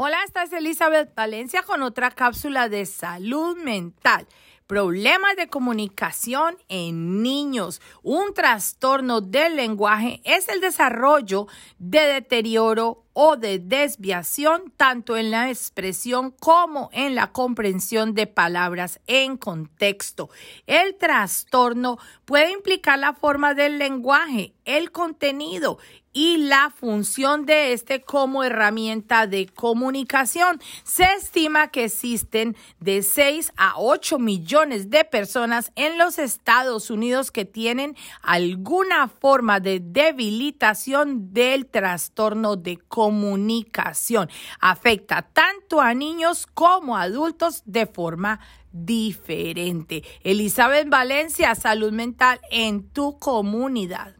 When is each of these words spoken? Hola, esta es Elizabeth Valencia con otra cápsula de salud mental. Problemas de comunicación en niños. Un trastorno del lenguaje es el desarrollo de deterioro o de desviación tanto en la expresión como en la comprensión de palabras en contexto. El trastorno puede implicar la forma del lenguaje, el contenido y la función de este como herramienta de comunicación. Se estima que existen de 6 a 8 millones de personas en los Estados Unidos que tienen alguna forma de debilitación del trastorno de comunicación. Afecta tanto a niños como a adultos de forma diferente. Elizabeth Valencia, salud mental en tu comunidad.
Hola, 0.00 0.18
esta 0.24 0.44
es 0.44 0.52
Elizabeth 0.52 1.12
Valencia 1.16 1.64
con 1.64 1.82
otra 1.82 2.12
cápsula 2.12 2.68
de 2.68 2.86
salud 2.86 3.56
mental. 3.56 4.28
Problemas 4.68 5.34
de 5.36 5.48
comunicación 5.48 6.58
en 6.68 7.22
niños. 7.22 7.80
Un 8.02 8.34
trastorno 8.34 9.22
del 9.22 9.56
lenguaje 9.56 10.20
es 10.24 10.50
el 10.50 10.60
desarrollo 10.60 11.46
de 11.78 12.00
deterioro 12.00 13.02
o 13.14 13.38
de 13.38 13.58
desviación 13.58 14.70
tanto 14.76 15.16
en 15.16 15.30
la 15.30 15.48
expresión 15.48 16.32
como 16.32 16.90
en 16.92 17.14
la 17.14 17.32
comprensión 17.32 18.12
de 18.12 18.26
palabras 18.26 19.00
en 19.06 19.38
contexto. 19.38 20.28
El 20.66 20.96
trastorno 20.96 21.98
puede 22.26 22.52
implicar 22.52 22.98
la 22.98 23.14
forma 23.14 23.54
del 23.54 23.78
lenguaje, 23.78 24.52
el 24.66 24.92
contenido 24.92 25.78
y 26.12 26.36
la 26.38 26.70
función 26.70 27.46
de 27.46 27.72
este 27.72 28.02
como 28.02 28.42
herramienta 28.42 29.26
de 29.26 29.46
comunicación. 29.46 30.60
Se 30.84 31.04
estima 31.04 31.68
que 31.68 31.84
existen 31.84 32.56
de 32.80 33.02
6 33.02 33.52
a 33.56 33.74
8 33.78 34.18
millones 34.18 34.57
de 34.66 35.04
personas 35.04 35.70
en 35.76 35.98
los 35.98 36.18
Estados 36.18 36.90
Unidos 36.90 37.30
que 37.30 37.44
tienen 37.44 37.94
alguna 38.22 39.06
forma 39.06 39.60
de 39.60 39.78
debilitación 39.78 41.32
del 41.32 41.66
trastorno 41.66 42.56
de 42.56 42.76
comunicación. 42.76 44.28
Afecta 44.58 45.22
tanto 45.22 45.80
a 45.80 45.94
niños 45.94 46.48
como 46.52 46.96
a 46.96 47.02
adultos 47.02 47.62
de 47.66 47.86
forma 47.86 48.40
diferente. 48.72 50.02
Elizabeth 50.24 50.88
Valencia, 50.88 51.54
salud 51.54 51.92
mental 51.92 52.40
en 52.50 52.88
tu 52.88 53.16
comunidad. 53.20 54.17